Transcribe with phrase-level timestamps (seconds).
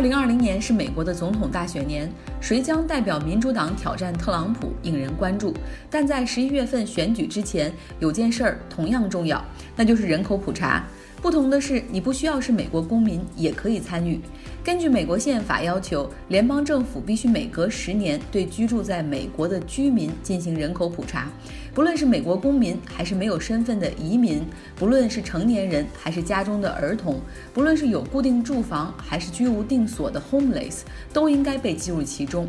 [0.00, 5.52] 二零二零年是美国的总统大选年，谁将代表民主党挑战特朗普，引人关注。
[5.90, 9.44] 但在十一月份选举之前，有件事儿同样重要，
[9.76, 10.82] 那就是人口普查。
[11.22, 14.18] 不同的是，你不需要是美国公民也可以参与。
[14.64, 21.28] 根据美国宪法要求，联邦政府必须每隔十年对居住在美国的居民进行人口普查，
[21.74, 24.42] 不论是美国公民还是没有身份的移民，
[24.76, 27.20] 不论是成年人还是家中的儿童，
[27.52, 30.80] 不论是有固定住房还是居无定所的 homeless，
[31.12, 32.48] 都应该被计入其中。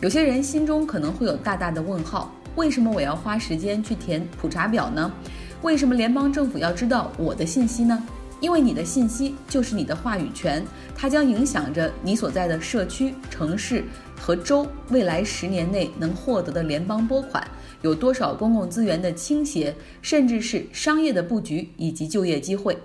[0.00, 5.12] 有些人心中可能会有大大的问号：为什么我要花时间去填普查表呢？
[5.62, 8.02] 为什么联邦政府要知道我的信息呢？
[8.40, 10.64] 因为你的信息就是你的话语权，
[10.96, 13.84] 它将影响着你所在的社区、城市
[14.18, 17.46] 和州未来十年内能获得的联邦拨款，
[17.82, 22.78] 有多少公共资源的倾斜，甚至是商业的布局以及就业机会。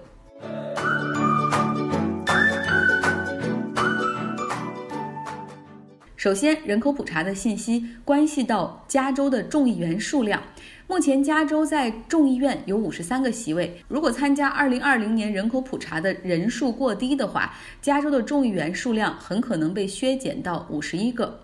[6.25, 10.41] 首先，人口普查的信息关系到加州的众议员数量。
[10.87, 13.79] 目前，加州在众议院有五十三个席位。
[13.87, 21.41] 如果参加二零二零年人口普查的人数过低的话，加州的众议员数量很可能被削减到五十一个。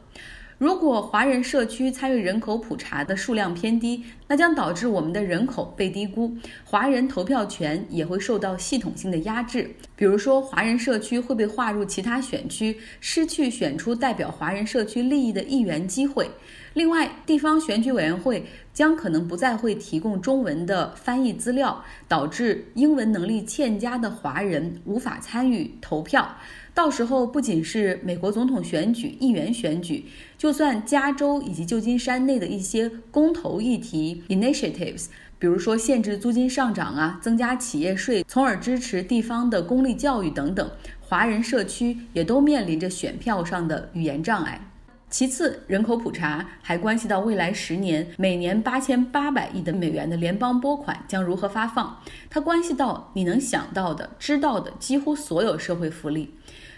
[0.62, 6.31] 如果华人社区参与人口普查的数量偏低，那将导致我们的人口被低估，
[6.64, 9.68] 华人投票权也会受到系统性的压制。
[9.95, 16.30] 比如说，华人社区会被划入其他选区，失去选出代表华人社区利益的议员机会。
[16.75, 26.38] 另外，地方选举委员会将可能不再会提供中文的翻译资料，导致英文能力欠佳的华人无法参与投票。
[26.82, 30.04] 到时候，不仅是美国总统选举、议员选举，
[30.36, 35.06] 就算加州以及旧金山内的一些公投议题 （initiatives），
[35.38, 40.68] 比如说限制租金上涨啊、增加企业税，从而支持地方的公立教育等等，
[41.00, 44.59] 华人社区也都面临着选票上的语言障碍。
[45.08, 51.96] 其次，人口普查还关系到未来十年每年八千八百亿的美元的联邦拨款将如何发放。
[52.28, 56.34] 它关系到你能想到的、知道的几乎所有社会福利，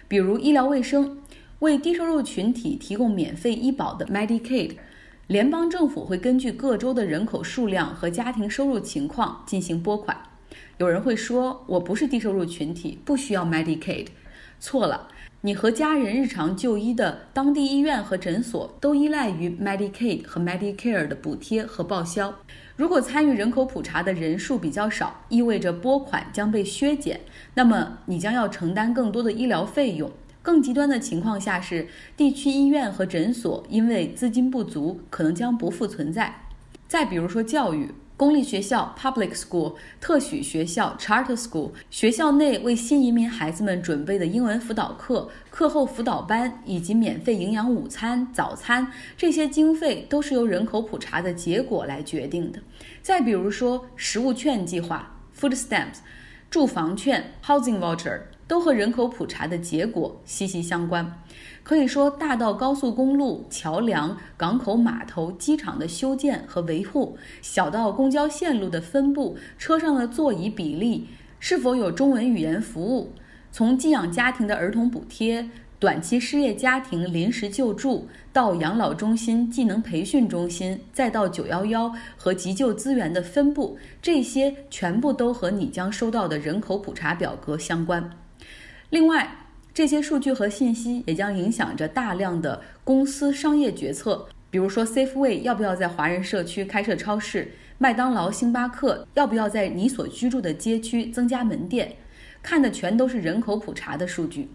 [0.07, 1.17] 比如医疗卫生，
[1.59, 4.75] 为低收入群体提供免费医保的 Medicaid，
[5.27, 10.17] 联邦政府会根据各州的人口数量和家庭收入情况进行拨款。
[10.77, 14.07] 有人会说，我不是低收入群体，不需要 Medicaid。
[14.59, 15.09] 错了。
[15.45, 22.33] 你和家人日常就医的当地医院和诊所都依赖于 Medicaid 和 Medicare 的补贴和报销。
[22.77, 27.19] 如果参与人口普查的人数比较少，意味着拨款将被削减，
[27.55, 30.09] 那么你将要承担更多的医疗费用。
[30.41, 36.33] 更极端的情况下是，地区医院和诊所因为资金不足，可能将不复存在。
[36.87, 37.91] 再比如说教育。
[38.15, 52.59] 公立学校 （public school）、特许学校 （charter school）、学校内为新移民孩子们准备的英文辅导课、课后辅导班以及免费营养午餐、早餐，这些经费都是由人口普查的结果来决定的。
[53.01, 55.97] 再比如说，食物券计划 （food stamps）、
[56.51, 58.21] 住房券 （housing voucher）
[58.53, 61.11] 都和人口普查的结果息息相关。
[61.63, 71.07] 可以说，大到高速公路、桥梁、港口、码头、机场的修建和维护，小到公交线路的分布、车上的座椅比例、
[71.39, 73.11] 是否有中文语言服务，
[73.51, 75.49] 从寄养家庭的儿童补贴、
[75.79, 88.07] 短期失业家庭临时救助，到养老中心、技能培训中心，再到九幺幺和急救资源的分布，这些全部都和你将收到的人口普查表格相关。
[88.93, 89.27] 另外，
[89.73, 101.91] 这些数据和信息也将影响着大量的公司商业决策，比如说 Safeway 要不要在华人社区开设超市，麦当劳、星巴克要不要在你所居住的街区增加门店，
[102.43, 104.47] 看的全都是人口普查的数据。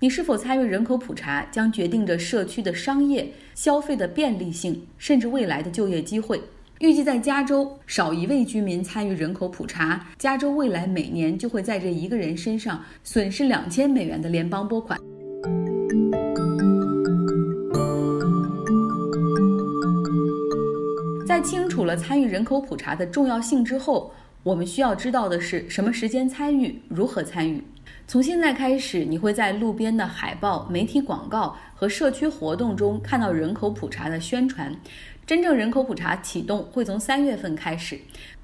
[0.00, 6.40] 你是否参与人口普查，将决定着社区的商业消费的便利性，甚至未来的就业机会。
[6.82, 14.98] 预计在加州少一位居民参与人口普查，加州未来每年就会在这一个人身上损失两千美元的联邦拨款。
[21.24, 24.12] 在清楚了参与人口普查的重要性之后，
[24.42, 27.62] 我们需要知道的是什么时间参与，如何参与。
[28.08, 34.74] 从现在开始，你会在路边的海报、媒体广告和社区活动中看到人口普查的宣传。
[35.32, 37.98] 真正人口普查启动会从三月份开始，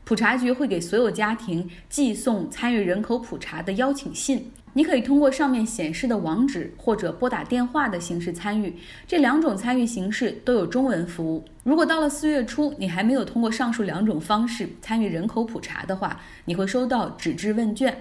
[0.04, 4.50] 普查局会给所有家庭寄送参与人口普查的邀请信。
[4.72, 8.74] 你可以通过上面显示的网址或者拨打电话的形式参与，
[9.06, 11.44] 这两种参与形式都有中文服务。
[11.62, 17.94] 如果到了四月初你还没有通过上述两种方式参与人口普查的话，你会收到纸质问卷。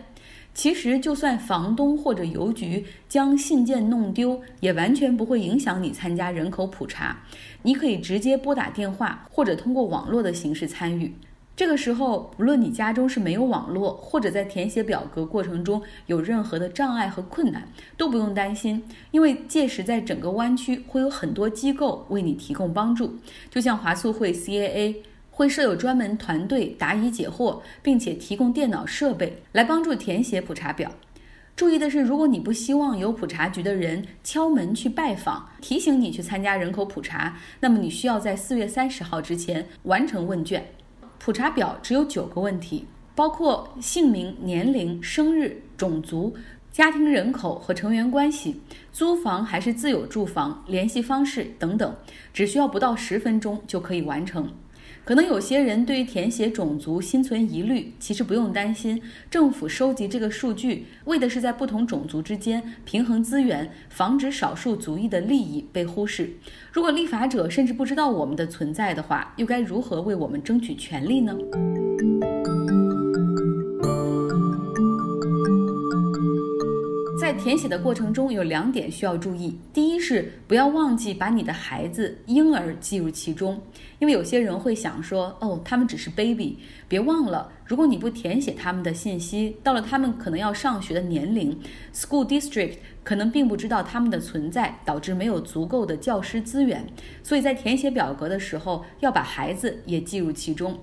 [0.57, 7.15] 其实，就算房东或者邮局将信件弄丢，也完全不会影响你参加人口普查。
[7.61, 11.13] 你可以直接拨打电话，或者通过网络的形式参与。
[11.55, 23.13] 这个时候，不论你家中是没有网络，或者在填写表格过程中有任何的障碍和困难，都不用担心，因为届时在整个湾区会有很多机构为你提供帮助，
[23.51, 24.95] 就像华促会 CAA。
[25.37, 30.91] 会设有专门团队答疑解惑，并且提供电脑设备来帮助填写普查表。
[31.55, 40.65] 注意的是，如果你不希望有普查局的人敲门去拜访，提醒你去参加人口普查，那么你需要在四月三十号之前完成问卷。
[41.19, 46.35] 普查表只有九个问题，包括姓名、年龄、生日、种族、
[46.71, 48.59] 家庭人口和成员关系、
[48.91, 51.95] 租房还是自有住房、联系方式等等，
[52.33, 54.51] 只需要不到十分钟就可以完成。
[55.07, 59.01] 可能有些人对于填写种族心存疑虑，其实不用担心。
[59.31, 66.29] 政府收集这个数据，为的是在不同种族之间平衡资源，防止少数族裔的利益被忽视。
[66.73, 71.33] 如果立法者甚至不知道我们的存在的话，又该如何为我们争取权利呢？
[77.37, 79.57] 填写的过程中，有两点需要注意。
[79.71, 83.61] 第一是不要忘记把你的孩子、婴儿记入其中，
[83.99, 86.57] 因为有些人会想说：“哦，他们只是 baby。”
[86.89, 91.57] 别忘了，如果你不填写他们的信息，到了他们可能要上学的年龄
[91.93, 96.85] ，school district 可能并不知道他们的存在，导致没有足够的教师资源。
[97.23, 100.77] 所以在填写表格的时候，要把孩子也记入其中。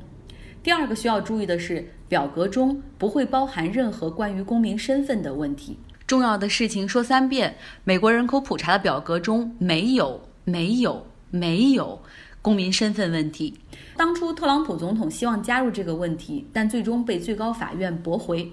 [0.62, 5.76] 第二个需要注意的是，表格中不会包含任何关于公民身份的问题。
[6.14, 12.00] 重要的事情说三遍：美国人口普查的表格中没有、没有、没有
[12.40, 13.52] 公民身份问题。
[13.96, 18.48] 当初特朗普总统希望加入这个问题，但最终被最高法院驳回。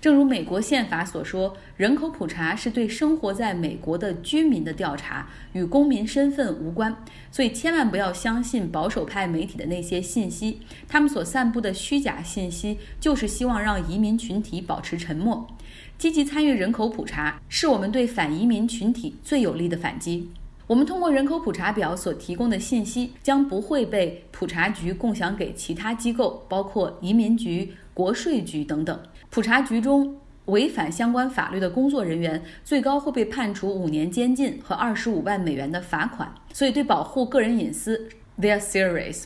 [0.00, 6.94] 正如美国宪法所说，人口普查是对生活在美国的居民的调查，与公民身份无关。
[7.30, 15.46] 所以千万不要相信保守派媒体的那些信息，他们所散布的虚假信息就是希望让移民群体保持沉默。
[15.96, 20.28] 积极参与人口普查，是我们对反移民群体最有力的反击。
[20.66, 28.98] 我们通过人口普查表所提供的信息，将不会被普查局共享给其他机构，包括移民局、国税局等等。
[29.30, 36.34] 普查局中违反相关法律的工作人员，最高会被判处五年监禁和二十五万美元的罚款。
[36.52, 38.08] 所以，对保护个人隐私
[38.40, 39.24] ，they are serious。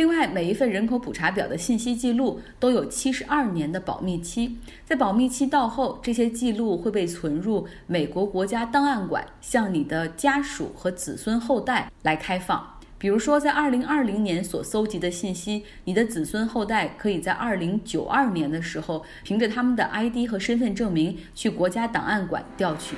[0.00, 12.78] 另外，每一份人口普查表的信息记录都有七十二年的保密期，在保密期到后，这些记录会被存入美国国家档案馆，向你的家属和子孙后代来开放。
[12.96, 22.96] 比如说，在二零二零年所搜集的信息，你的子孙后代可以在二零九二年的时候，凭着他们的 ID 和身份证明去国家档案馆调取。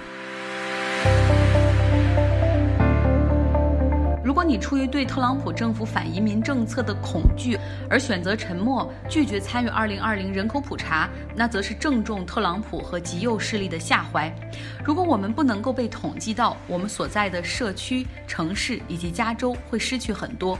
[4.32, 11.06] 如果你出于对特朗普政府反移民政策的恐惧而选择沉默，拒绝参与2020人口普查，
[11.36, 14.34] 那则是正中特朗普和极右势力的下怀。
[14.82, 20.58] 如果我们不能够被统计到，我们所在的社区、城市以及加州会失去很多。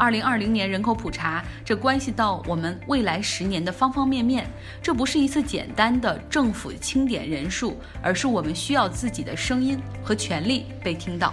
[0.00, 4.44] 2020年人口普查，这关系到我们未来十年的方方面面。
[4.82, 11.32] 这不是一次简单的政府清点人数，而是我们需要自己的声音和权利被听到。